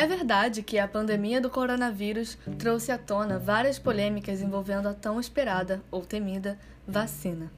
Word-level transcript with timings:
É 0.00 0.06
verdade 0.06 0.62
que 0.62 0.78
a 0.78 0.88
pandemia 0.88 1.42
do 1.42 1.50
coronavírus 1.50 2.38
trouxe 2.58 2.90
à 2.90 2.96
tona 2.96 3.38
várias 3.38 3.78
polêmicas 3.78 4.40
envolvendo 4.40 4.88
a 4.88 4.94
tão 4.94 5.20
esperada 5.20 5.82
ou 5.90 6.06
temida 6.06 6.58
vacina. 6.88 7.52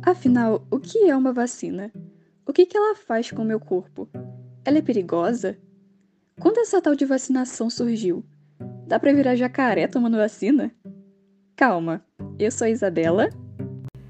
Afinal, 0.00 0.64
o 0.70 0.78
que 0.78 1.10
é 1.10 1.16
uma 1.16 1.32
vacina? 1.32 1.90
O 2.46 2.52
que 2.52 2.68
ela 2.72 2.94
faz 2.94 3.32
com 3.32 3.42
o 3.42 3.44
meu 3.44 3.58
corpo? 3.58 4.08
Ela 4.64 4.78
é 4.78 4.80
perigosa? 4.80 5.58
Quando 6.40 6.58
essa 6.58 6.80
tal 6.80 6.94
de 6.94 7.04
vacinação 7.04 7.68
surgiu? 7.68 8.24
Dá 8.86 9.00
pra 9.00 9.12
virar 9.12 9.34
jacaré 9.34 9.88
tomando 9.88 10.18
vacina? 10.18 10.70
Calma, 11.56 12.00
eu 12.38 12.52
sou 12.52 12.68
a 12.68 12.70
Isabela. 12.70 13.28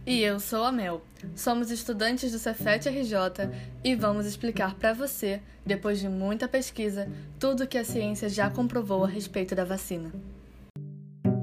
E 0.06 0.20
eu 0.20 0.38
sou 0.38 0.62
a 0.62 0.70
Mel. 0.70 1.00
Somos 1.34 1.70
estudantes 1.70 2.30
do 2.30 2.38
Cefet 2.38 2.88
RJ 2.88 3.50
e 3.82 3.94
vamos 3.94 4.26
explicar 4.26 4.74
para 4.74 4.92
você, 4.92 5.40
depois 5.64 5.98
de 5.98 6.08
muita 6.08 6.46
pesquisa, 6.46 7.08
tudo 7.38 7.66
que 7.66 7.78
a 7.78 7.84
ciência 7.84 8.28
já 8.28 8.50
comprovou 8.50 9.04
a 9.04 9.08
respeito 9.08 9.54
da 9.54 9.64
vacina. 9.64 10.12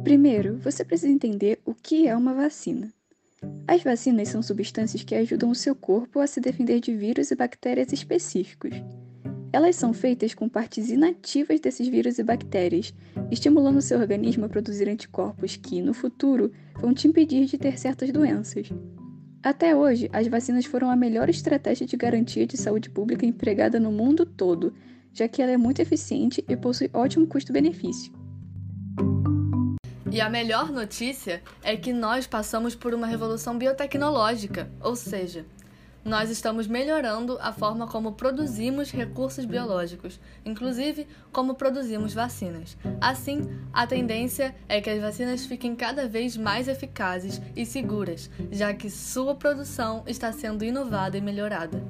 Primeiro, 0.04 0.58
você 0.58 0.86
precisa 0.86 1.12
entender 1.12 1.60
o 1.66 1.74
que 1.74 2.08
é 2.08 2.16
uma 2.16 2.34
vacina. 2.34 2.92
As 3.68 3.84
vacinas 3.84 4.30
são 4.30 4.42
substâncias 4.42 5.04
que 5.04 5.16
ajudam 5.16 5.50
o 5.50 5.56
seu 5.56 5.76
corpo 5.76 6.20
a 6.20 6.28
se 6.28 6.40
defender 6.40 6.80
de 6.80 6.96
vírus 6.96 7.32
e 7.32 7.36
bactérias 7.36 7.92
específicos. 7.92 8.74
Elas 9.52 9.76
são 9.76 9.94
feitas 9.94 10.36
com 10.36 10.48
partes 10.48 10.90
inativas 10.90 11.60
desses 11.60 11.88
vírus 11.88 12.20
e 12.20 12.24
bactérias, 12.24 12.94
estimulando 13.32 13.82
seu 13.82 14.00
organismo 14.00 14.46
a 14.46 14.50
produzir 14.50 14.88
anticorpos 14.88 15.56
que, 15.56 15.82
no 15.82 15.94
futuro, 15.94 16.52
vão 16.76 16.94
te 16.94 17.08
impedir 17.08 17.46
de 17.46 17.58
ter 17.58 17.80
certas 17.80 18.12
doenças. 18.12 18.70
Até 19.42 19.74
hoje, 19.74 20.10
as 20.12 20.28
vacinas 20.28 20.66
foram 20.66 20.90
a 20.90 20.96
melhor 20.98 21.30
estratégia 21.30 21.88
de 21.88 21.96
garantia 21.96 22.46
de 22.46 22.58
saúde 22.58 22.90
pública 22.90 23.26
empregada 23.26 23.80
no 23.80 23.90
mundo 23.90 24.26
todo, 24.26 24.74
já 25.14 25.30
que 25.30 25.42
ela 25.42 25.52
é 25.52 25.58
muito 25.58 25.82
eficiente 25.82 26.44
e 26.48 26.58
possui 26.58 26.90
ótimo 26.94 27.26
custo-benefício. 27.26 28.12
E 30.12 30.20
a 30.20 30.30
melhor 30.30 30.72
notícia 30.72 31.42
é 31.64 31.78
que 31.78 31.94
nós 31.94 32.28
passamos 32.28 32.76
por 32.76 32.94
uma 32.94 33.08
revolução 33.08 33.58
biotecnológica, 33.58 34.70
ou 34.82 34.96
seja, 34.96 35.46
nós 36.04 36.30
estamos 36.30 36.68
melhorando 36.68 37.38
a 37.42 37.52
forma 37.52 37.88
como 37.88 38.14
produzimos 38.14 38.92
recursos 38.92 39.46
biológicos, 39.46 40.20
inclusive 40.46 41.08
como 41.32 41.56
produzimos 41.56 42.14
vacinas. 42.14 42.78
Assim, 43.02 43.42
a 43.74 43.86
tendência 43.86 44.56
é 44.68 44.82
que 44.82 44.90
as 44.90 45.02
vacinas 45.02 45.46
fiquem 45.46 45.76
cada 45.76 46.08
vez 46.08 46.38
mais 46.38 46.68
eficazes 46.68 47.42
e 47.56 47.66
seguras, 47.66 48.30
já 48.52 48.74
que 48.74 48.90
sua 48.90 49.36
produção 49.36 50.04
está 50.08 50.32
sendo 50.32 50.64
inovada 50.64 51.18
e 51.18 51.22
melhorada. 51.22 51.84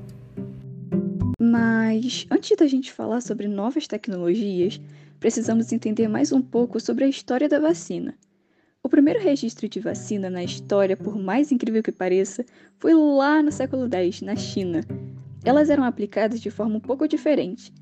Mas 1.39 2.27
antes 2.29 2.55
da 2.57 2.67
gente 2.67 2.91
falar 2.91 3.21
sobre 3.21 3.47
novas 3.47 3.87
tecnologias, 3.87 4.79
precisamos 5.19 5.71
entender 5.71 6.07
mais 6.07 6.31
um 6.31 6.41
pouco 6.41 6.79
sobre 6.79 7.05
a 7.05 7.07
história 7.07 7.47
da 7.47 7.59
vacina. 7.59 8.15
O 8.81 8.87
primeiro 8.87 9.19
registro 9.19 9.67
de 9.67 9.77
vacina 9.81 10.29
na 10.29 10.41
história, 10.41 10.95
por 10.95 11.17
mais 11.17 11.51
incrível 11.51 11.83
que 11.83 11.91
pareça, 11.91 12.45
foi 12.77 12.93
lá 12.93 13.43
no 13.43 13.51
século 13.51 13.89
X, 13.93 14.21
na 14.21 14.37
China. 14.37 14.79
Elas 15.43 15.69
eram 15.69 15.83
aplicadas 15.83 16.39
de 16.39 16.49
forma 16.49 16.77
um 16.77 16.79
pouco 16.79 17.05
diferente. 17.05 17.73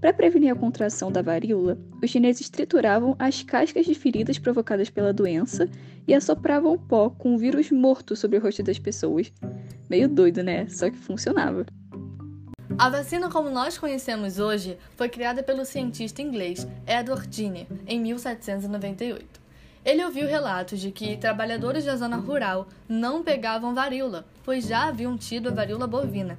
Para 0.00 0.12
prevenir 0.12 0.52
a 0.52 0.54
contração 0.54 1.10
da 1.10 1.22
varíola, 1.22 1.76
os 2.00 2.08
chineses 2.08 2.48
trituravam 2.48 3.16
as 3.18 3.42
cascas 3.42 3.84
de 3.84 3.96
feridas 3.96 4.38
provocadas 4.38 4.88
pela 4.88 5.12
doença 5.12 5.68
e 6.06 6.14
assopravam 6.14 6.78
pó 6.78 7.10
com 7.10 7.34
o 7.34 7.38
vírus 7.38 7.72
morto 7.72 8.14
sobre 8.14 8.38
o 8.38 8.40
rosto 8.40 8.62
das 8.62 8.78
pessoas. 8.78 9.32
Meio 9.90 10.08
doido, 10.08 10.40
né? 10.44 10.68
Só 10.68 10.88
que 10.88 10.96
funcionava. 10.96 11.66
A 12.78 12.88
vacina 12.88 13.28
como 13.28 13.50
nós 13.50 13.76
conhecemos 13.76 14.38
hoje 14.38 14.78
foi 14.94 15.08
criada 15.08 15.42
pelo 15.42 15.64
cientista 15.64 16.22
inglês 16.22 16.64
Edward 16.86 17.28
Jenner 17.34 17.66
em 17.88 18.00
1798. 18.00 19.43
Ele 19.84 20.02
ouviu 20.02 20.26
relatos 20.26 20.80
de 20.80 20.90
que 20.90 21.16
trabalhadores 21.16 21.84
da 21.84 21.94
zona 21.94 22.16
rural 22.16 22.66
não 22.88 23.22
pegavam 23.22 23.74
varíola, 23.74 24.24
pois 24.42 24.66
já 24.66 24.88
haviam 24.88 25.16
tido 25.18 25.50
a 25.50 25.52
varíola 25.52 25.86
bovina, 25.86 26.38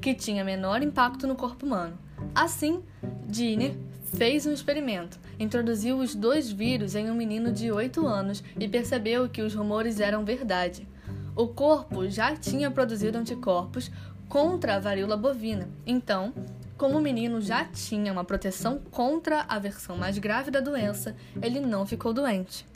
que 0.00 0.14
tinha 0.14 0.44
menor 0.44 0.80
impacto 0.80 1.26
no 1.26 1.34
corpo 1.34 1.66
humano. 1.66 1.98
Assim, 2.32 2.82
Jenner 3.28 3.74
fez 4.16 4.46
um 4.46 4.52
experimento, 4.52 5.18
introduziu 5.40 5.98
os 5.98 6.14
dois 6.14 6.52
vírus 6.52 6.94
em 6.94 7.10
um 7.10 7.14
menino 7.14 7.50
de 7.50 7.72
8 7.72 8.06
anos 8.06 8.44
e 8.58 8.68
percebeu 8.68 9.28
que 9.28 9.42
os 9.42 9.54
rumores 9.54 9.98
eram 9.98 10.24
verdade. 10.24 10.86
O 11.34 11.48
corpo 11.48 12.08
já 12.08 12.36
tinha 12.36 12.70
produzido 12.70 13.18
anticorpos 13.18 13.90
contra 14.28 14.76
a 14.76 14.78
varíola 14.78 15.16
bovina, 15.16 15.68
então 15.84 16.32
como 16.76 16.98
o 16.98 17.02
menino 17.02 17.40
já 17.40 17.64
tinha 17.64 18.12
uma 18.12 18.24
proteção 18.24 18.80
contra 18.90 19.44
a 19.48 19.58
versão 19.58 19.96
mais 19.96 20.18
grave 20.18 20.50
da 20.50 20.60
doença, 20.60 21.16
ele 21.40 21.60
não 21.60 21.86
ficou 21.86 22.12
doente. 22.12 22.66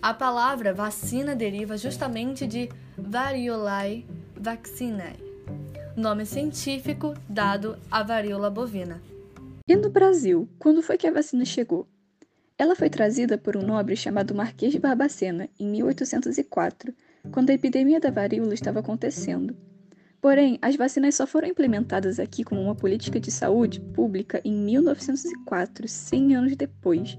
A 0.00 0.14
palavra 0.14 0.72
vacina 0.72 1.34
deriva 1.34 1.76
justamente 1.76 2.46
de 2.46 2.68
Variolae 2.96 4.06
vaccinae, 4.38 5.16
nome 5.96 6.24
científico 6.24 7.14
dado 7.28 7.76
à 7.90 8.02
varíola 8.02 8.50
bovina. 8.50 9.02
E 9.66 9.74
no 9.74 9.90
Brasil, 9.90 10.48
quando 10.58 10.82
foi 10.82 10.96
que 10.96 11.06
a 11.06 11.12
vacina 11.12 11.44
chegou? 11.44 11.88
Ela 12.58 12.76
foi 12.76 12.88
trazida 12.88 13.36
por 13.36 13.56
um 13.56 13.62
nobre 13.62 13.96
chamado 13.96 14.34
Marquês 14.34 14.72
de 14.72 14.78
Barbacena 14.78 15.48
em 15.58 15.66
1804, 15.66 16.94
quando 17.32 17.50
a 17.50 17.54
epidemia 17.54 17.98
da 17.98 18.10
varíola 18.10 18.54
estava 18.54 18.80
acontecendo. 18.80 19.56
Porém, 20.20 20.58
as 20.62 20.76
vacinas 20.76 21.14
só 21.14 21.26
foram 21.26 21.48
implementadas 21.48 22.18
aqui 22.18 22.44
como 22.44 22.60
uma 22.60 22.74
política 22.74 23.20
de 23.20 23.30
saúde 23.30 23.80
pública 23.80 24.40
em 24.44 24.52
1904, 24.52 25.86
100 25.86 26.36
anos 26.36 26.56
depois. 26.56 27.18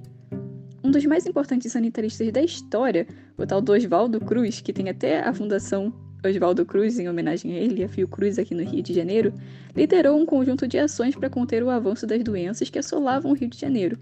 Um 0.84 0.92
dos 0.92 1.06
mais 1.06 1.26
importantes 1.26 1.72
sanitaristas 1.72 2.32
da 2.32 2.42
história, 2.42 3.08
o 3.38 3.46
tal 3.46 3.62
do 3.62 3.72
Oswaldo 3.74 4.20
Cruz, 4.20 4.62
que 4.62 4.72
tem 4.72 4.90
até 4.90 5.22
a 5.22 5.34
fundação 5.34 5.94
Oswaldo 6.26 6.66
Cruz 6.66 7.00
em 7.00 7.08
homenagem 7.08 7.54
a 7.54 7.60
ele, 7.60 7.84
a 7.84 7.90
Fiocruz 7.90 8.40
aqui 8.40 8.56
no 8.56 8.64
Rio 8.64 8.82
de 8.82 8.94
Janeiro, 8.94 9.34
liderou 9.76 10.20
um 10.20 10.26
conjunto 10.26 10.68
de 10.68 10.78
ações 10.78 11.16
para 11.16 11.30
conter 11.30 11.64
o 11.64 11.70
avanço 11.70 12.08
das 12.08 12.24
doenças 12.24 12.70
que 12.70 12.80
assolavam 12.80 13.32
o 13.32 13.36
Rio 13.36 13.50
de 13.50 13.60
Janeiro, 13.60 13.98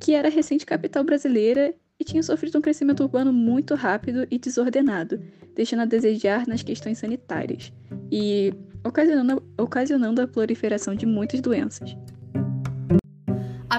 que 0.00 0.12
era 0.12 0.28
a 0.28 0.30
recente 0.30 0.66
capital 0.66 1.04
brasileira 1.04 1.74
e 1.98 2.04
tinha 2.04 2.22
sofrido 2.22 2.58
um 2.58 2.60
crescimento 2.60 3.02
urbano 3.02 3.32
muito 3.32 3.74
rápido 3.74 4.26
e 4.30 4.38
desordenado, 4.38 5.20
deixando 5.54 5.82
a 5.82 5.86
desejar 5.86 6.46
nas 6.46 6.62
questões 6.62 6.98
sanitárias 6.98 7.72
e 8.10 8.52
ocasionando, 8.84 9.42
ocasionando 9.58 10.20
a 10.20 10.26
proliferação 10.26 10.94
de 10.94 11.06
muitas 11.06 11.40
doenças. 11.40 11.96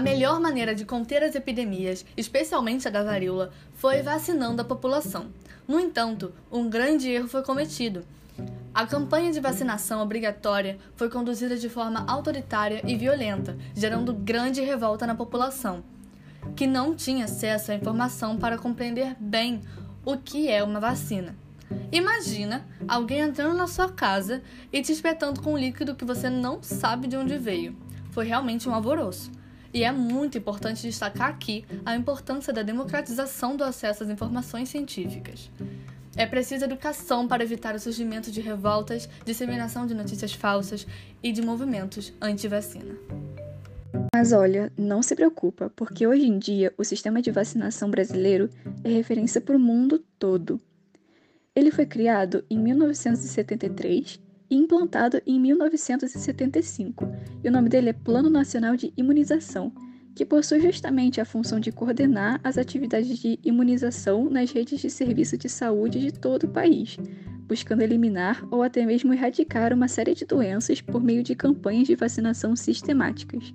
Melhor 0.05 0.39
maneira 0.39 0.75
de 0.75 0.85
conter 0.85 1.23
as 1.23 1.33
epidemias, 1.33 2.05
especialmente 2.15 2.87
a 2.87 2.91
da 2.91 3.03
varíola, 3.03 3.51
foi 3.73 4.03
vacinando 4.03 4.61
a 4.61 4.63
população. 4.63 5.31
No 5.67 5.79
entanto, 5.79 6.31
um 6.51 6.69
grande 6.69 7.09
erro 7.09 7.27
foi 7.27 7.41
cometido. 7.41 8.05
A 8.71 8.85
campanha 8.85 9.31
de 9.31 9.39
vacinação 9.39 10.03
obrigatória 10.03 10.77
foi 10.95 11.09
conduzida 11.09 11.57
de 11.57 11.67
forma 11.69 12.05
autoritária 12.07 12.83
e 12.85 12.95
violenta, 12.95 13.57
gerando 13.73 14.13
grande 14.13 14.61
revolta 14.61 15.07
na 15.07 15.15
população, 15.15 15.83
que 16.55 16.67
não 16.67 16.93
tinha 16.93 17.25
acesso 17.25 17.71
à 17.71 17.73
informação 17.73 18.37
para 18.37 18.59
compreender 18.59 19.15
bem 19.19 19.63
o 20.05 20.17
que 20.17 20.47
é 20.51 20.63
uma 20.63 20.79
vacina. 20.79 21.35
Imagina 21.91 22.63
alguém 22.87 23.21
entrando 23.21 23.57
na 23.57 23.65
sua 23.65 23.91
casa 23.91 24.43
e 24.71 24.83
te 24.83 24.91
espetando 24.91 25.41
com 25.41 25.53
um 25.53 25.57
líquido 25.57 25.95
que 25.95 26.05
você 26.05 26.29
não 26.29 26.61
sabe 26.61 27.07
de 27.07 27.17
onde 27.17 27.39
veio. 27.39 27.75
Foi 28.11 28.27
realmente 28.27 28.69
um 28.69 28.75
alvoroço. 28.75 29.31
E 29.75 29.83
é 29.83 29.91
muito 29.91 30.37
importante 30.37 30.83
destacar 30.83 31.29
aqui 31.29 31.65
a 31.85 31.97
importância 31.97 32.53
da 32.53 32.63
democratização 32.63 33.57
do 33.57 33.63
acesso 33.65 34.03
às 34.03 34.09
informações 34.09 34.69
científicas. 34.69 35.51
É 36.15 36.25
preciso 36.25 36.63
educação 36.63 37.27
para 37.27 37.43
evitar 37.43 37.75
o 37.75 37.79
surgimento 37.79 38.31
de 38.31 38.39
revoltas, 38.39 39.09
disseminação 39.25 39.85
de 39.85 39.93
notícias 39.93 40.31
falsas 40.31 40.87
e 41.21 41.29
de 41.33 41.41
movimentos 41.41 42.13
anti-vacina. 42.21 42.95
Mas 44.15 44.31
olha, 44.31 44.71
não 44.77 45.03
se 45.03 45.13
preocupa, 45.13 45.69
porque 45.75 46.07
hoje 46.07 46.25
em 46.25 46.39
dia 46.39 46.73
o 46.77 46.85
sistema 46.85 47.21
de 47.21 47.31
vacinação 47.31 47.91
brasileiro 47.91 48.49
é 48.81 48.87
referência 48.87 49.41
para 49.41 49.57
o 49.57 49.59
mundo 49.59 50.01
todo. 50.17 50.57
Ele 51.53 51.69
foi 51.69 51.85
criado 51.85 52.45
em 52.49 52.57
1973 52.57 54.21
e 54.21 54.34
implantado 54.49 55.21
em 55.25 55.39
1975, 55.39 57.05
e 57.43 57.47
o 57.47 57.51
nome 57.51 57.69
dele 57.69 57.89
é 57.89 57.93
Plano 57.93 58.29
Nacional 58.29 58.75
de 58.75 58.93
Imunização, 58.95 59.73
que 60.15 60.25
possui 60.25 60.61
justamente 60.61 61.19
a 61.19 61.25
função 61.25 61.59
de 61.59 61.71
coordenar 61.71 62.39
as 62.43 62.57
atividades 62.57 63.19
de 63.19 63.37
imunização 63.43 64.29
nas 64.29 64.51
redes 64.51 64.79
de 64.79 64.89
serviço 64.89 65.37
de 65.37 65.49
saúde 65.49 65.99
de 65.99 66.13
todo 66.13 66.45
o 66.45 66.49
país, 66.49 66.97
buscando 67.47 67.81
eliminar 67.81 68.45
ou 68.49 68.63
até 68.63 68.85
mesmo 68.85 69.13
erradicar 69.13 69.73
uma 69.73 69.87
série 69.87 70.15
de 70.15 70.25
doenças 70.25 70.79
por 70.79 71.03
meio 71.03 71.21
de 71.21 71.35
campanhas 71.35 71.87
de 71.87 71.95
vacinação 71.95 72.55
sistemáticas. 72.55 73.53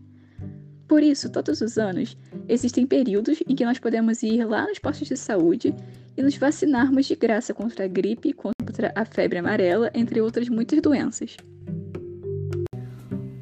Por 0.90 1.04
isso, 1.04 1.30
todos 1.30 1.60
os 1.60 1.78
anos, 1.78 2.16
existem 2.48 2.84
períodos 2.84 3.40
em 3.46 3.54
que 3.54 3.64
nós 3.64 3.78
podemos 3.78 4.24
ir 4.24 4.44
lá 4.44 4.66
nos 4.66 4.80
postos 4.80 5.06
de 5.06 5.16
saúde 5.16 5.72
e 6.16 6.20
nos 6.20 6.36
vacinarmos 6.36 7.06
de 7.06 7.14
graça 7.14 7.54
contra 7.54 7.84
a 7.84 7.86
gripe, 7.86 8.32
contra 8.32 8.92
a 8.96 9.04
febre 9.04 9.38
amarela, 9.38 9.92
entre 9.94 10.20
outras 10.20 10.48
muitas 10.48 10.82
doenças. 10.82 11.36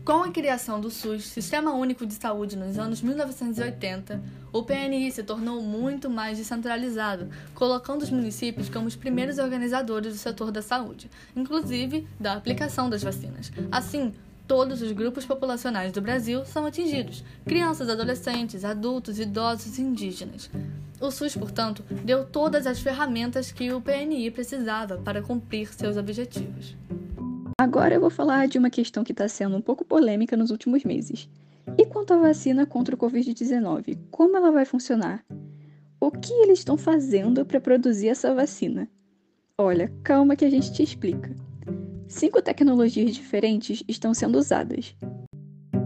Com 0.04 0.22
a 0.24 0.30
criação 0.30 0.78
do 0.78 0.90
SUS, 0.90 1.24
Sistema 1.24 1.72
Único 1.72 2.04
de 2.04 2.12
Saúde, 2.12 2.54
nos 2.54 2.78
anos 2.78 3.00
1980, 3.00 4.22
o 4.52 4.62
PNI 4.62 5.10
se 5.10 5.22
tornou 5.22 5.62
muito 5.62 6.10
mais 6.10 6.36
descentralizado, 6.36 7.30
colocando 7.54 8.02
os 8.02 8.10
municípios 8.10 8.68
como 8.68 8.86
os 8.86 8.96
primeiros 8.96 9.38
organizadores 9.38 10.12
do 10.12 10.18
setor 10.18 10.52
da 10.52 10.60
saúde, 10.60 11.10
inclusive 11.34 12.06
da 12.20 12.34
aplicação 12.34 12.90
das 12.90 13.02
vacinas. 13.02 13.50
Assim, 13.70 14.12
todos 14.48 14.80
os 14.80 14.90
grupos 14.92 15.26
populacionais 15.26 15.92
do 15.92 16.00
Brasil 16.00 16.44
são 16.46 16.64
atingidos: 16.64 17.22
crianças, 17.44 17.90
adolescentes, 17.90 18.64
adultos, 18.64 19.20
idosos 19.20 19.78
e 19.78 19.82
indígenas. 19.82 20.50
O 21.00 21.10
SUS, 21.12 21.36
portanto, 21.36 21.84
deu 22.04 22.24
todas 22.24 22.66
as 22.66 22.80
ferramentas 22.80 23.52
que 23.52 23.70
o 23.70 23.80
PNI 23.80 24.30
precisava 24.32 24.96
para 24.96 25.22
cumprir 25.22 25.72
seus 25.72 25.96
objetivos. 25.96 26.74
Agora 27.60 27.94
eu 27.94 28.00
vou 28.00 28.10
falar 28.10 28.48
de 28.48 28.58
uma 28.58 28.70
questão 28.70 29.04
que 29.04 29.12
está 29.12 29.28
sendo 29.28 29.56
um 29.56 29.60
pouco 29.60 29.84
polêmica 29.84 30.36
nos 30.36 30.50
últimos 30.50 30.82
meses. 30.82 31.28
E 31.76 31.84
quanto 31.84 32.14
à 32.14 32.16
vacina 32.16 32.64
contra 32.64 32.94
o 32.94 32.98
Covid-19, 32.98 33.98
como 34.10 34.36
ela 34.36 34.50
vai 34.50 34.64
funcionar? 34.64 35.24
O 36.00 36.10
que 36.10 36.32
eles 36.32 36.60
estão 36.60 36.76
fazendo 36.76 37.44
para 37.44 37.60
produzir 37.60 38.08
essa 38.08 38.34
vacina? 38.34 38.88
Olha, 39.58 39.92
calma 40.02 40.36
que 40.36 40.44
a 40.44 40.50
gente 40.50 40.72
te 40.72 40.82
explica. 40.82 41.34
Cinco 42.08 42.40
tecnologias 42.40 43.14
diferentes 43.14 43.84
estão 43.86 44.14
sendo 44.14 44.38
usadas. 44.38 44.96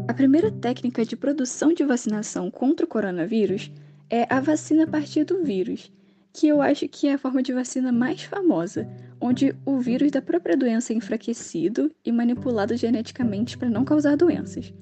A 0.07 0.15
primeira 0.15 0.53
técnica 0.53 1.05
de 1.05 1.17
produção 1.17 1.73
de 1.73 1.83
vacinação 1.85 2.49
contra 2.49 2.87
o 2.87 2.89
coronavírus 2.89 3.73
é 4.09 4.33
a 4.33 4.39
vacina 4.39 4.85
a 4.85 4.87
partir 4.87 5.25
do 5.25 5.43
vírus, 5.43 5.93
que 6.33 6.47
eu 6.47 6.63
acho 6.63 6.89
que 6.89 7.09
é 7.09 7.15
a 7.15 7.19
forma 7.19 7.43
de 7.43 7.53
vacina 7.53 7.91
mais 7.91 8.23
famosa, 8.23 8.89
onde 9.21 9.53
o 9.67 9.81
vírus 9.81 10.13
da 10.13 10.23
própria 10.23 10.57
doença 10.57 10.93
é 10.93 10.97
enfraquecido 10.97 11.91
e 12.05 12.13
manipulado 12.13 12.77
geneticamente 12.77 13.59
para 13.59 13.69
não 13.69 13.85
causar 13.85 14.17
doenças. 14.17 14.73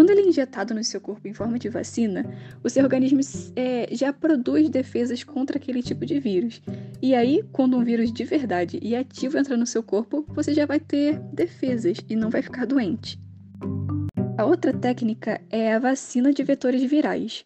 Quando 0.00 0.08
ele 0.08 0.22
é 0.22 0.28
injetado 0.28 0.72
no 0.72 0.82
seu 0.82 0.98
corpo 0.98 1.28
em 1.28 1.34
forma 1.34 1.58
de 1.58 1.68
vacina, 1.68 2.24
o 2.64 2.70
seu 2.70 2.82
organismo 2.84 3.20
é, 3.54 3.86
já 3.94 4.10
produz 4.14 4.70
defesas 4.70 5.22
contra 5.22 5.58
aquele 5.58 5.82
tipo 5.82 6.06
de 6.06 6.18
vírus. 6.18 6.62
E 7.02 7.14
aí, 7.14 7.44
quando 7.52 7.76
um 7.76 7.84
vírus 7.84 8.10
de 8.10 8.24
verdade 8.24 8.78
e 8.80 8.96
ativo 8.96 9.36
entra 9.36 9.58
no 9.58 9.66
seu 9.66 9.82
corpo, 9.82 10.24
você 10.28 10.54
já 10.54 10.64
vai 10.64 10.80
ter 10.80 11.18
defesas 11.34 11.98
e 12.08 12.16
não 12.16 12.30
vai 12.30 12.40
ficar 12.40 12.64
doente. 12.64 13.20
A 14.38 14.46
outra 14.46 14.72
técnica 14.72 15.38
é 15.50 15.74
a 15.74 15.78
vacina 15.78 16.32
de 16.32 16.42
vetores 16.42 16.82
virais. 16.82 17.44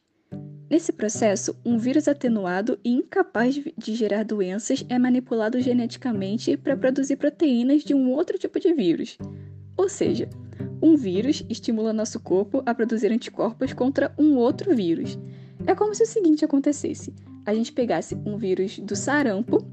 Nesse 0.71 0.93
processo, 0.93 1.57
um 1.67 1.77
vírus 1.77 2.07
atenuado 2.07 2.79
e 2.85 2.93
incapaz 2.93 3.61
de 3.77 3.95
gerar 3.97 4.23
doenças 4.23 4.87
é 4.89 4.97
manipulado 4.97 5.61
geneticamente 5.61 6.57
para 6.57 6.77
produzir 6.77 7.17
proteínas 7.17 7.83
de 7.83 7.95
um 7.95 8.13
outro 8.13 8.39
tipo 8.39 8.61
de 8.61 8.73
vírus. 8.73 9.19
Ou 9.77 9.89
seja, 9.89 10.29
um 10.85 10.97
vírus 10.97 11.43
estimula 11.49 11.95
nosso 11.95 12.21
corpo 12.21 12.63
a 12.67 12.75
produzir 12.75 13.11
anticorpos 13.11 13.73
contra 13.73 14.13
um 14.19 14.37
outro 14.37 14.77
vírus. 14.77 15.19
É 15.67 15.75
como 15.75 15.95
se 15.95 16.03
o 16.03 16.07
seguinte 16.07 16.45
acontecesse: 16.45 17.15
a 17.47 17.55
gente 17.55 17.73
pegasse 17.73 18.15
um 18.27 18.37
vírus 18.37 18.79
do 18.79 18.95
sarampo, 18.95 19.67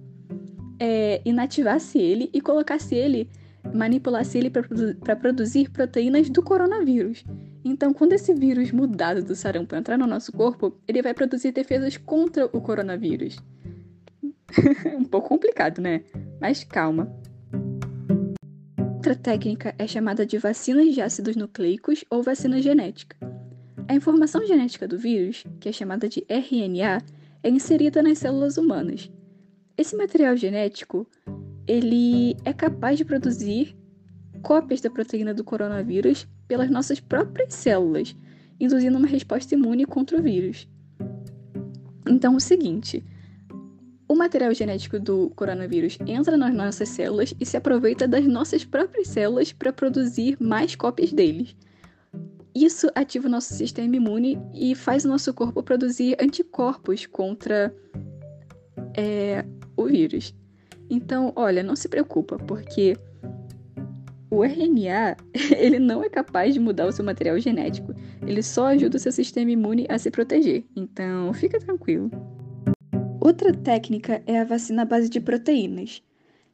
é, 0.79 1.21
inativasse 1.25 1.99
ele 1.99 2.29
e 2.33 2.39
colocasse 2.39 2.95
ele, 2.95 3.29
manipulasse 3.73 4.37
ele 4.37 4.49
para 4.49 5.15
produzir 5.17 5.69
proteínas 5.69 6.29
do 6.29 6.41
coronavírus. 6.41 7.25
Então, 7.63 7.93
quando 7.93 8.13
esse 8.13 8.33
vírus 8.33 8.71
mudado 8.71 9.21
do 9.21 9.35
sarampo 9.35 9.75
entrar 9.75 9.97
no 9.97 10.07
nosso 10.07 10.31
corpo, 10.31 10.73
ele 10.87 11.01
vai 11.01 11.13
produzir 11.13 11.51
defesas 11.51 11.97
contra 11.97 12.45
o 12.45 12.61
coronavírus. 12.61 13.37
um 14.97 15.03
pouco 15.03 15.27
complicado, 15.27 15.79
né? 15.79 16.03
Mas 16.39 16.63
calma. 16.63 17.13
Outra 19.01 19.15
técnica 19.15 19.73
é 19.79 19.87
chamada 19.87 20.23
de 20.27 20.37
vacinas 20.37 20.93
de 20.93 21.01
ácidos 21.01 21.35
nucleicos 21.35 22.05
ou 22.07 22.21
vacina 22.21 22.61
genética. 22.61 23.17
A 23.87 23.95
informação 23.95 24.45
genética 24.45 24.87
do 24.87 24.95
vírus, 24.95 25.43
que 25.59 25.67
é 25.67 25.71
chamada 25.71 26.07
de 26.07 26.23
RNA, 26.29 27.01
é 27.41 27.49
inserida 27.49 28.03
nas 28.03 28.19
células 28.19 28.57
humanas. 28.57 29.11
Esse 29.75 29.95
material 29.97 30.37
genético, 30.37 31.07
ele 31.67 32.37
é 32.45 32.53
capaz 32.53 32.95
de 32.95 33.03
produzir 33.03 33.75
cópias 34.43 34.81
da 34.81 34.89
proteína 34.91 35.33
do 35.33 35.43
coronavírus 35.43 36.27
pelas 36.47 36.69
nossas 36.69 36.99
próprias 36.99 37.55
células, 37.55 38.15
induzindo 38.59 38.99
uma 38.99 39.07
resposta 39.07 39.55
imune 39.55 39.83
contra 39.83 40.19
o 40.19 40.21
vírus. 40.21 40.69
Então, 42.07 42.35
o 42.35 42.39
seguinte: 42.39 43.03
o 44.11 44.15
material 44.15 44.53
genético 44.53 44.99
do 44.99 45.29
coronavírus 45.37 45.97
entra 46.05 46.35
nas 46.35 46.53
nossas 46.53 46.89
células 46.89 47.33
e 47.39 47.45
se 47.45 47.55
aproveita 47.55 48.05
das 48.05 48.27
nossas 48.27 48.65
próprias 48.65 49.07
células 49.07 49.53
para 49.53 49.71
produzir 49.71 50.35
mais 50.37 50.75
cópias 50.75 51.13
deles. 51.13 51.55
Isso 52.53 52.91
ativa 52.93 53.29
o 53.29 53.31
nosso 53.31 53.53
sistema 53.53 53.95
imune 53.95 54.37
e 54.53 54.75
faz 54.75 55.05
o 55.05 55.07
nosso 55.07 55.33
corpo 55.33 55.63
produzir 55.63 56.17
anticorpos 56.19 57.05
contra 57.05 57.73
é, 58.97 59.45
o 59.77 59.85
vírus. 59.85 60.35
Então, 60.89 61.31
olha, 61.33 61.63
não 61.63 61.77
se 61.77 61.87
preocupa, 61.87 62.37
porque 62.37 62.97
o 64.29 64.43
RNA, 64.43 65.15
ele 65.55 65.79
não 65.79 66.03
é 66.03 66.09
capaz 66.09 66.53
de 66.53 66.59
mudar 66.59 66.85
o 66.85 66.91
seu 66.91 67.05
material 67.05 67.39
genético. 67.39 67.95
Ele 68.27 68.43
só 68.43 68.67
ajuda 68.67 68.97
o 68.97 68.99
seu 68.99 69.13
sistema 69.13 69.51
imune 69.51 69.85
a 69.87 69.97
se 69.97 70.11
proteger. 70.11 70.65
Então, 70.75 71.33
fica 71.33 71.57
tranquilo. 71.59 72.11
Outra 73.23 73.53
técnica 73.53 74.23
é 74.25 74.39
a 74.39 74.43
vacina 74.43 74.81
à 74.81 74.85
base 74.85 75.07
de 75.07 75.21
proteínas. 75.21 76.01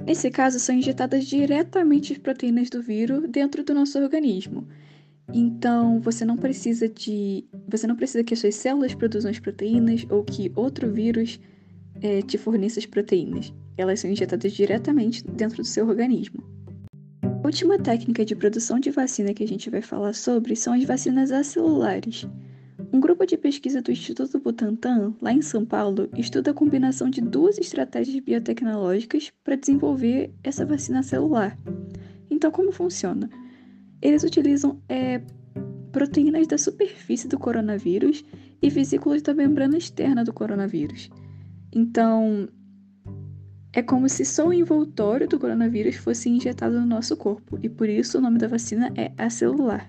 Nesse 0.06 0.30
caso, 0.30 0.60
são 0.60 0.75
injetadas 0.75 1.25
diretamente 1.25 2.12
as 2.12 2.19
proteínas 2.19 2.69
do 2.69 2.81
vírus 2.81 3.24
dentro 3.30 3.64
do 3.64 3.74
nosso 3.74 3.98
organismo. 3.98 4.68
Então, 5.34 6.02
você 6.02 6.25
não 6.25 6.36
precisa 6.36 6.90
de, 6.90 7.46
você 7.69 7.88
não 7.88 7.96
precisa 7.96 8.22
que 8.22 8.34
as 8.34 8.42
suas 8.42 8.56
células 8.56 8.94
produzam 8.94 9.31
as 9.31 9.40
proteínas 9.40 10.06
ou 10.10 10.25
que 10.25 10.52
outro 10.58 10.92
vírus 10.92 11.40
é, 12.02 12.22
te 12.22 12.38
forneça 12.38 12.80
as 12.80 12.86
proteínas. 12.86 13.54
Elas 13.78 14.02
são 14.02 14.12
injetadas 14.12 14.52
diretamente 14.52 15.24
dentro 15.24 15.63
do 15.63 15.66
seu 15.66 15.88
organismo. 15.88 16.44
A 17.24 17.48
última 17.48 17.80
técnica 17.80 18.25
de 18.25 18.36
produção 18.36 18.78
de 18.78 18.92
vacina 18.92 19.34
que 19.34 19.44
a 19.44 19.48
gente 19.48 19.70
vai 19.70 19.81
falar 19.81 20.13
sobre 20.13 20.54
são 20.54 20.74
as 20.74 20.84
vacinas 20.84 21.31
acelulares. 21.31 22.28
Um 22.92 23.01
grupo 23.01 23.25
de 23.25 23.38
pesquisa 23.38 23.81
do 23.81 23.92
Instituto 23.92 24.39
Butantan, 24.39 25.13
lá 25.22 25.34
em 25.34 25.42
São 25.42 25.66
Paulo, 25.66 26.10
estuda 26.16 26.51
a 26.51 26.54
combinação 26.54 27.10
de 27.10 27.19
duas 27.19 27.57
estratégias 27.57 28.24
biotecnológicas 28.24 29.31
para 29.44 29.57
desenvolver 29.57 30.34
essa 30.44 30.66
vacina 30.66 31.04
celular. 31.04 31.57
Então, 32.30 32.50
como 32.50 32.72
funciona? 32.72 33.30
Eles 34.01 34.24
utilizam 34.24 34.82
é, 34.88 35.22
proteínas 35.91 36.48
da 36.48 36.58
superfície 36.58 37.27
do 37.27 37.38
coronavírus 37.38 38.24
e 38.62 38.70
vesículas 38.70 39.22
da 39.22 39.34
membrana 39.34 39.77
externa 39.77 40.24
do 40.24 40.32
coronavírus. 40.32 41.10
Então, 41.74 42.48
é 43.74 43.82
como 43.82 44.08
se 44.08 44.24
só 44.24 44.48
o 44.48 44.53
envoltório 44.53 45.27
do 45.27 45.39
coronavírus 45.39 45.96
fosse 45.98 46.29
injetado 46.29 46.79
no 46.79 46.86
nosso 46.86 47.17
corpo, 47.17 47.60
e 47.62 47.67
por 47.67 47.89
isso 47.89 48.17
o 48.17 48.22
nome 48.22 48.38
da 48.38 48.48
vacina 48.48 48.91
é 48.96 49.12
acelular. 49.17 49.88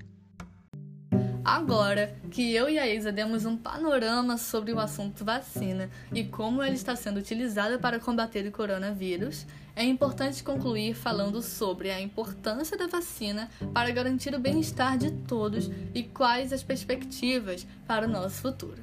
Agora 1.48 2.14
que 2.30 2.54
eu 2.54 2.68
e 2.68 2.78
a 2.78 2.86
Isa 2.86 3.10
demos 3.10 3.46
um 3.46 3.56
panorama 3.56 4.36
sobre 4.36 4.70
o 4.70 4.78
assunto 4.78 5.24
vacina 5.24 5.88
e 6.12 6.22
como 6.22 6.62
ela 6.62 6.74
está 6.74 6.94
sendo 6.94 7.16
utilizada 7.20 7.78
para 7.78 7.98
combater 7.98 8.46
o 8.46 8.52
coronavírus, 8.52 9.46
é 9.74 9.82
importante 9.82 10.44
concluir 10.44 10.92
falando 10.92 11.40
sobre 11.40 11.90
a 11.90 11.98
importância 12.02 12.76
da 12.76 12.86
vacina 12.86 13.48
para 13.72 13.90
garantir 13.90 14.34
o 14.34 14.38
bem-estar 14.38 14.98
de 14.98 15.10
todos 15.10 15.70
e 15.94 16.02
quais 16.02 16.52
as 16.52 16.62
perspectivas 16.62 17.66
para 17.86 18.06
o 18.06 18.10
nosso 18.10 18.42
futuro. 18.42 18.82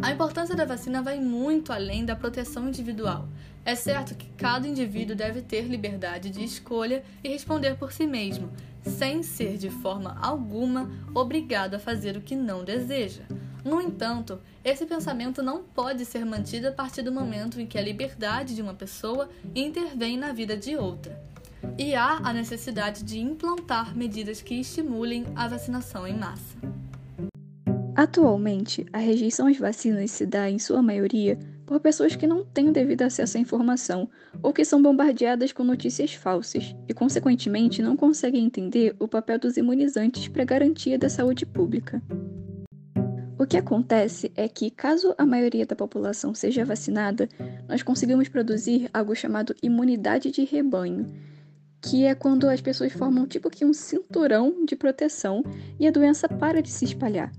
A 0.00 0.10
importância 0.10 0.56
da 0.56 0.64
vacina 0.64 1.02
vai 1.02 1.20
muito 1.20 1.70
além 1.70 2.06
da 2.06 2.16
proteção 2.16 2.66
individual. 2.66 3.28
É 3.64 3.74
certo 3.74 4.14
que 4.14 4.26
cada 4.36 4.66
indivíduo 4.66 5.14
deve 5.14 5.42
ter 5.42 5.62
liberdade 5.62 6.30
de 6.30 6.42
escolha 6.42 7.04
e 7.22 7.28
responder 7.28 7.76
por 7.76 7.92
si 7.92 8.06
mesmo, 8.06 8.50
sem 8.82 9.22
ser 9.22 9.58
de 9.58 9.68
forma 9.68 10.16
alguma 10.20 10.90
obrigado 11.14 11.74
a 11.74 11.78
fazer 11.78 12.16
o 12.16 12.22
que 12.22 12.34
não 12.34 12.64
deseja. 12.64 13.22
No 13.62 13.80
entanto, 13.80 14.40
esse 14.64 14.86
pensamento 14.86 15.42
não 15.42 15.62
pode 15.62 16.04
ser 16.06 16.24
mantido 16.24 16.68
a 16.68 16.72
partir 16.72 17.02
do 17.02 17.12
momento 17.12 17.60
em 17.60 17.66
que 17.66 17.78
a 17.78 17.82
liberdade 17.82 18.54
de 18.54 18.62
uma 18.62 18.72
pessoa 18.72 19.28
intervém 19.54 20.16
na 20.16 20.32
vida 20.32 20.56
de 20.56 20.76
outra. 20.76 21.20
E 21.76 21.94
há 21.94 22.16
a 22.24 22.32
necessidade 22.32 23.02
de 23.04 23.20
implantar 23.20 23.94
medidas 23.94 24.40
que 24.40 24.54
estimulem 24.54 25.26
a 25.36 25.46
vacinação 25.46 26.06
em 26.06 26.16
massa. 26.16 26.56
Atualmente, 27.94 28.86
a 28.94 28.98
rejeição 28.98 29.46
às 29.46 29.58
vacinas 29.58 30.10
se 30.10 30.24
dá, 30.24 30.48
em 30.48 30.58
sua 30.58 30.80
maioria, 30.80 31.38
por 31.70 31.78
pessoas 31.78 32.16
que 32.16 32.26
não 32.26 32.44
têm 32.44 32.68
o 32.68 32.72
devido 32.72 33.02
acesso 33.02 33.38
à 33.38 33.40
informação 33.40 34.10
ou 34.42 34.52
que 34.52 34.64
são 34.64 34.82
bombardeadas 34.82 35.52
com 35.52 35.62
notícias 35.62 36.12
falsas 36.12 36.74
e, 36.88 36.92
consequentemente, 36.92 37.80
não 37.80 37.96
conseguem 37.96 38.44
entender 38.44 38.96
o 38.98 39.06
papel 39.06 39.38
dos 39.38 39.56
imunizantes 39.56 40.26
para 40.26 40.42
a 40.42 40.44
garantia 40.44 40.98
da 40.98 41.08
saúde 41.08 41.46
pública. 41.46 42.02
O 43.38 43.46
que 43.46 43.56
acontece 43.56 44.32
é 44.34 44.48
que, 44.48 44.68
caso 44.68 45.14
a 45.16 45.24
maioria 45.24 45.64
da 45.64 45.76
população 45.76 46.34
seja 46.34 46.64
vacinada, 46.64 47.28
nós 47.68 47.84
conseguimos 47.84 48.28
produzir 48.28 48.90
algo 48.92 49.14
chamado 49.14 49.54
imunidade 49.62 50.32
de 50.32 50.44
rebanho. 50.44 51.06
que 51.80 52.04
é 52.04 52.16
quando 52.16 52.48
as 52.48 52.60
pessoas 52.60 52.92
formam 52.92 53.28
tipo 53.28 53.48
que 53.48 53.64
um 53.64 53.72
cinturão 53.72 54.64
de 54.66 54.74
proteção 54.74 55.44
e 55.78 55.86
a 55.86 55.90
doença 55.92 56.28
para 56.28 56.60
de 56.60 56.68
se 56.68 56.84
espalhar. 56.84 57.32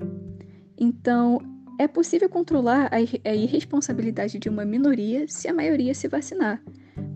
Então, 0.77 1.37
é 1.81 1.87
possível 1.87 2.29
controlar 2.29 2.91
a 2.91 3.33
irresponsabilidade 3.33 4.37
de 4.37 4.47
uma 4.47 4.63
minoria 4.63 5.25
se 5.27 5.47
a 5.47 5.53
maioria 5.53 5.95
se 5.95 6.07
vacinar. 6.07 6.61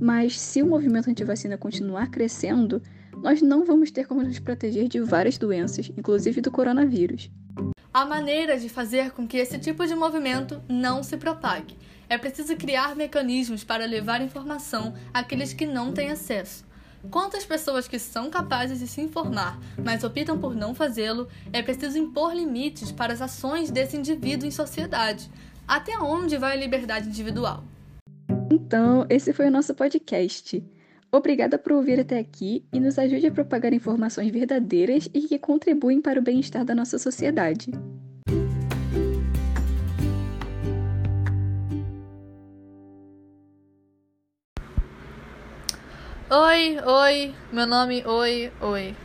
Mas 0.02 0.40
se 0.40 0.64
o 0.64 0.66
movimento 0.66 1.08
anti-vacina 1.08 1.56
continuar 1.56 2.10
crescendo, 2.10 2.82
nós 3.22 3.44
não 3.44 3.64
vamos 3.64 3.92
ter 3.92 4.08
como 4.08 4.24
nos 4.24 4.40
proteger 4.40 4.88
de 4.88 5.00
várias 5.00 5.38
doenças, 5.38 5.92
inclusive 5.96 6.42
do 6.42 6.50
coronavírus. 6.50 7.30
Há 7.94 8.06
maneira 8.06 8.58
de 8.58 8.68
fazer 8.68 9.12
com 9.12 9.28
que 9.28 9.38
esse 9.38 9.60
tipo 9.60 9.86
de 9.86 9.94
movimento 9.94 10.60
não 10.68 11.04
se 11.04 11.16
propague. 11.16 11.78
É 12.10 12.18
preciso 12.18 12.56
criar 12.56 12.96
mecanismos 12.96 13.64
para 13.64 13.86
levar 13.86 14.20
informação 14.20 14.96
àqueles 15.14 15.54
que 15.54 15.68
não 15.68 15.94
têm 15.94 16.10
acesso. 16.10 16.66
Quanto 17.10 17.38
às 17.38 17.46
pessoas 17.46 17.88
que 17.88 18.00
são 18.00 18.30
capazes 18.30 18.80
de 18.80 18.88
se 18.88 19.02
informar, 19.02 19.60
mas 19.84 20.04
optam 20.04 20.38
por 20.38 20.56
não 20.56 20.76
fazê-lo, 20.76 21.28
é 21.52 21.62
preciso 21.62 21.98
impor 21.98 22.34
limites 22.34 22.92
para 22.92 23.14
as 23.14 23.22
ações 23.22 23.72
desse 23.72 23.98
indivíduo 23.98 24.48
em 24.48 24.52
sociedade. 24.52 25.30
Até 25.68 25.98
onde 25.98 26.38
vai 26.38 26.54
a 26.54 26.60
liberdade 26.60 27.08
individual? 27.08 27.64
Então, 28.52 29.06
esse 29.10 29.34
foi 29.34 29.48
o 29.48 29.52
nosso 29.52 29.74
podcast. 29.74 30.64
Obrigada 31.12 31.58
por 31.58 31.72
ouvir 31.72 32.00
até 32.00 32.20
aqui 32.20 32.66
e 32.74 32.80
nos 32.80 33.00
ajude 33.00 33.28
a 33.28 33.32
propagar 33.32 33.74
informações 33.74 34.32
verdadeiras 34.32 35.10
e 35.14 35.22
que 35.22 35.40
contribuem 35.40 36.02
para 36.02 36.20
o 36.20 36.24
bem-estar 36.24 36.66
da 36.66 36.76
nossa 36.76 37.00
sociedade. 37.00 37.72
Oi, 46.38 46.78
oi, 46.84 47.34
meu 47.50 47.66
nome, 47.66 48.04
oi, 48.06 48.52
oi. 48.60 49.05